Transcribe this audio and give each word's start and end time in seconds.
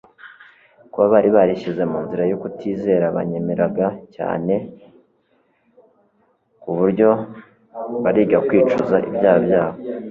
Kuba 0.91 1.05
bari 1.13 1.29
barishyize 1.37 1.83
mu 1.91 1.99
nzira 2.05 2.23
yo 2.31 2.37
kutizera 2.41 3.05
banyemeraga 3.15 3.87
cyane 4.15 4.53
ku 6.61 6.69
buryo 6.77 7.09
bariga 8.03 8.37
kwicuza 8.47 8.95
ibyaha 9.09 9.39
byabo. 9.45 9.77